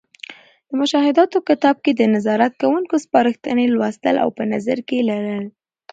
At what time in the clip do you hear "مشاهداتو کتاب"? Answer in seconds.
0.81-1.75